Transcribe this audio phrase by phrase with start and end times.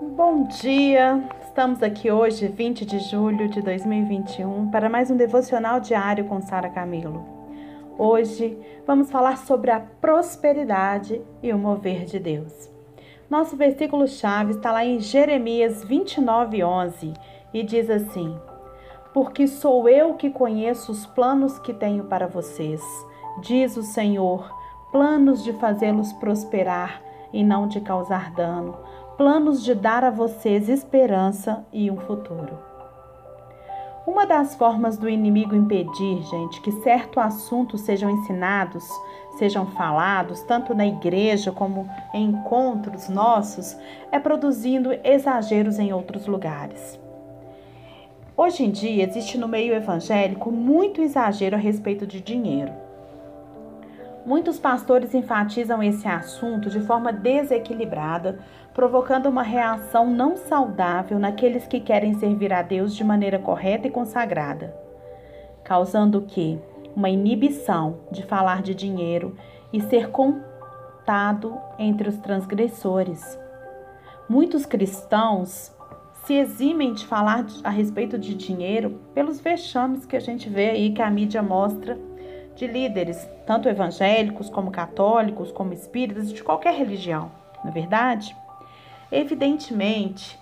[0.00, 1.22] Bom dia!
[1.44, 6.68] Estamos aqui hoje, 20 de julho de 2021, para mais um devocional diário com Sara
[6.68, 7.24] Camilo.
[7.96, 12.68] Hoje vamos falar sobre a prosperidade e o mover de Deus.
[13.30, 17.12] Nosso versículo-chave está lá em Jeremias 29, 11
[17.52, 18.36] e diz assim:
[19.12, 22.82] Porque sou eu que conheço os planos que tenho para vocês,
[23.40, 24.52] diz o Senhor,
[24.90, 27.00] planos de fazê-los prosperar
[27.32, 28.76] e não de causar dano
[29.16, 32.58] planos de dar a vocês esperança e um futuro.
[34.06, 38.84] Uma das formas do inimigo impedir, gente, que certo assunto sejam ensinados,
[39.38, 43.76] sejam falados, tanto na igreja como em encontros nossos,
[44.10, 46.98] é produzindo exageros em outros lugares.
[48.36, 52.83] Hoje em dia existe no meio evangélico muito exagero a respeito de dinheiro.
[54.24, 58.38] Muitos pastores enfatizam esse assunto de forma desequilibrada,
[58.72, 63.90] provocando uma reação não saudável naqueles que querem servir a Deus de maneira correta e
[63.90, 64.74] consagrada,
[65.62, 66.58] causando o que?
[66.96, 69.36] Uma inibição de falar de dinheiro
[69.70, 73.38] e ser contado entre os transgressores.
[74.26, 75.70] Muitos cristãos
[76.24, 80.92] se eximem de falar a respeito de dinheiro pelos vexames que a gente vê aí
[80.92, 81.98] que a mídia mostra
[82.56, 87.30] de líderes, tanto evangélicos como católicos, como espíritas, de qualquer religião,
[87.62, 88.36] não é verdade?
[89.10, 90.38] Evidentemente,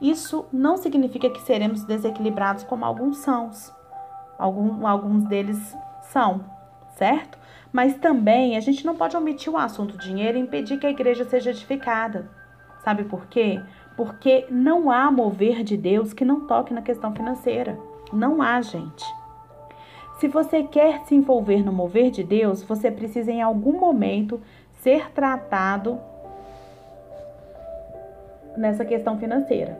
[0.00, 3.50] isso não significa que seremos desequilibrados como alguns são.
[4.38, 6.44] Algum, alguns deles são,
[6.96, 7.38] certo?
[7.72, 11.24] Mas também a gente não pode omitir o assunto dinheiro e impedir que a igreja
[11.24, 12.28] seja edificada.
[12.84, 13.60] Sabe por quê?
[13.96, 17.78] Porque não há mover de Deus que não toque na questão financeira.
[18.12, 19.04] Não há, gente.
[20.18, 24.40] Se você quer se envolver no mover de Deus, você precisa em algum momento
[24.80, 25.98] ser tratado
[28.56, 29.78] nessa questão financeira.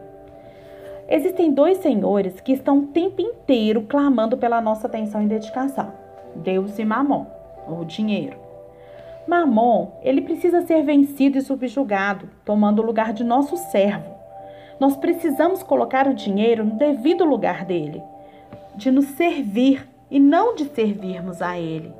[1.08, 5.91] Existem dois senhores que estão o tempo inteiro clamando pela nossa atenção e dedicação:
[6.34, 7.25] Deus e Mamon,
[7.66, 8.36] o dinheiro.
[9.26, 14.14] Mamon, ele precisa ser vencido e subjugado, tomando o lugar de nosso servo.
[14.78, 18.02] Nós precisamos colocar o dinheiro no devido lugar dele,
[18.75, 21.93] de nos servir e não de servirmos a Ele.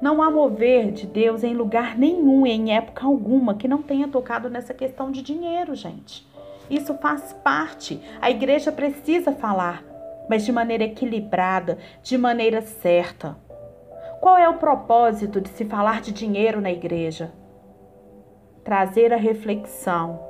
[0.00, 4.50] Não há mover de Deus em lugar nenhum, em época alguma, que não tenha tocado
[4.50, 6.26] nessa questão de dinheiro, gente.
[6.68, 8.00] Isso faz parte.
[8.20, 9.82] A igreja precisa falar,
[10.28, 13.36] mas de maneira equilibrada, de maneira certa.
[14.20, 17.32] Qual é o propósito de se falar de dinheiro na igreja?
[18.64, 20.20] Trazer a reflexão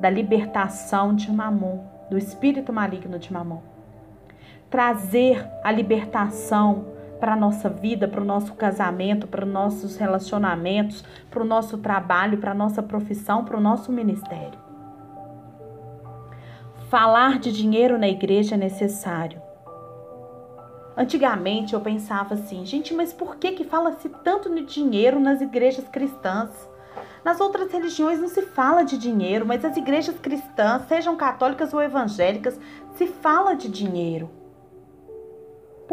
[0.00, 3.73] da libertação de Mamon, do espírito maligno de Mamon
[4.70, 11.04] trazer a libertação para a nossa vida, para o nosso casamento, para os nossos relacionamentos,
[11.30, 14.58] para o nosso trabalho, para a nossa profissão, para o nosso ministério.
[16.90, 19.40] Falar de dinheiro na igreja é necessário.
[20.96, 25.88] Antigamente eu pensava assim, gente, mas por que que fala-se tanto de dinheiro nas igrejas
[25.88, 26.50] cristãs?
[27.24, 31.82] Nas outras religiões não se fala de dinheiro, mas as igrejas cristãs, sejam católicas ou
[31.82, 32.60] evangélicas,
[32.94, 34.30] se fala de dinheiro.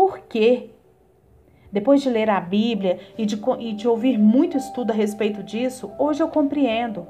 [0.01, 0.71] Por quê?
[1.71, 5.91] Depois de ler a Bíblia e de, e de ouvir muito estudo a respeito disso,
[5.99, 7.05] hoje eu compreendo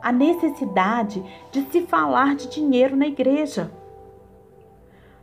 [0.00, 1.20] a necessidade
[1.50, 3.68] de se falar de dinheiro na igreja.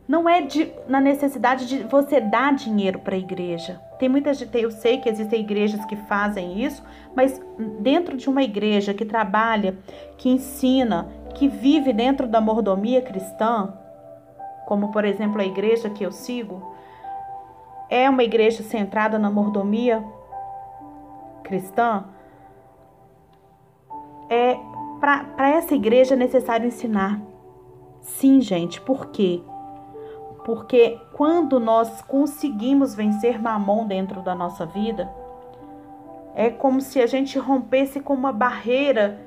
[0.06, 3.80] Não é de, na necessidade de você dar dinheiro para a igreja.
[3.98, 6.84] Tem muita gente, eu sei que existem igrejas que fazem isso,
[7.16, 7.40] mas
[7.80, 9.78] dentro de uma igreja que trabalha,
[10.18, 13.72] que ensina, que vive dentro da mordomia cristã,
[14.66, 16.71] como por exemplo a igreja que eu sigo,
[17.92, 20.02] é uma igreja centrada na mordomia
[21.44, 22.06] cristã,
[24.30, 24.56] é
[24.98, 27.20] para essa igreja é necessário ensinar.
[28.00, 29.42] Sim, gente, por quê?
[30.42, 35.12] Porque quando nós conseguimos vencer Mamon dentro da nossa vida,
[36.34, 39.20] é como se a gente rompesse com uma barreira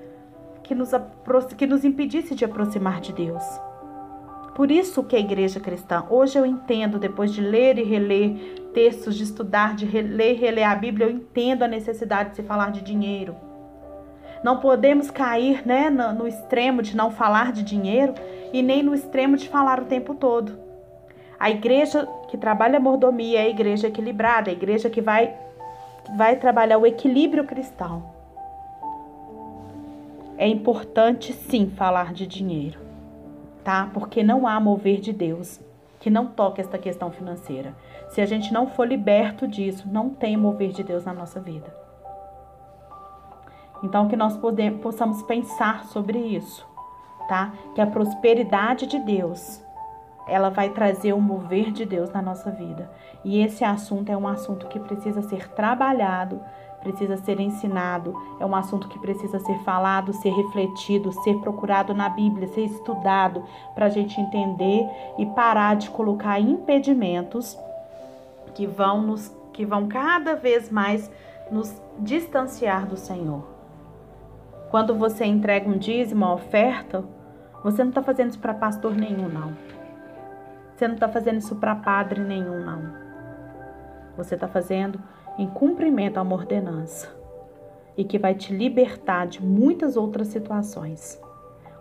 [0.63, 0.89] que nos,
[1.55, 3.43] que nos impedisse de aproximar de Deus.
[4.55, 9.15] Por isso que a igreja cristã, hoje eu entendo, depois de ler e reler textos,
[9.15, 12.71] de estudar, de ler e reler a Bíblia, eu entendo a necessidade de se falar
[12.71, 13.35] de dinheiro.
[14.43, 18.13] Não podemos cair né, no, extremo de não falar de dinheiro
[18.53, 20.59] e nem no extremo de falar o tempo todo.
[21.39, 25.33] A igreja que trabalha a mordomia é a igreja equilibrada, a igreja que vai,
[26.15, 28.03] vai trabalhar o equilíbrio cristão.
[30.37, 32.85] É importante sim falar de dinheiro
[33.65, 33.89] tá?
[33.91, 35.59] Porque não há mover de Deus
[36.05, 37.75] que não toque esta questão financeira.
[38.09, 41.75] Se a gente não for liberto disso, não tem mover de Deus na nossa vida.
[43.81, 44.39] Então, que nós
[44.83, 46.63] possamos pensar sobre isso.
[47.27, 47.53] tá?
[47.73, 49.63] Que a prosperidade de Deus,
[50.27, 52.87] ela vai trazer o mover de Deus na nossa vida.
[53.23, 56.39] E esse assunto é um assunto que precisa ser trabalhado,
[56.85, 62.07] precisa ser ensinado, é um assunto que precisa ser falado, ser refletido, ser procurado na
[62.07, 63.43] Bíblia, ser estudado,
[63.73, 64.87] para a gente entender
[65.17, 67.57] e parar de colocar impedimentos
[68.53, 71.09] que vão nos que vão cada vez mais
[71.49, 73.47] nos distanciar do Senhor.
[74.69, 77.05] Quando você entrega um dízimo, uma oferta,
[77.63, 79.53] você não está fazendo isso para pastor nenhum, não.
[80.75, 82.81] Você não está fazendo isso para padre nenhum, não.
[84.17, 84.99] Você está fazendo
[85.37, 87.09] em cumprimento a uma ordenança
[87.97, 91.19] e que vai te libertar de muitas outras situações.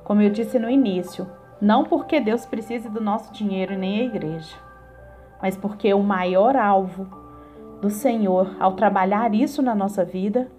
[0.05, 1.27] Como eu disse no início,
[1.61, 4.57] não porque Deus precise do nosso dinheiro nem a igreja,
[5.41, 7.07] mas porque o maior alvo
[7.81, 10.51] do Senhor ao trabalhar isso na nossa vida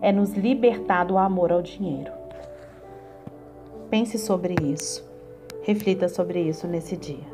[0.00, 2.10] é nos libertar do amor ao dinheiro.
[3.88, 5.08] Pense sobre isso.
[5.62, 7.31] Reflita sobre isso nesse dia.